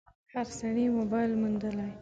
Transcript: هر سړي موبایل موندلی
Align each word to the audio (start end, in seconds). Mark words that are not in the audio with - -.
هر 0.33 0.47
سړي 0.59 0.83
موبایل 0.97 1.31
موندلی 1.41 1.87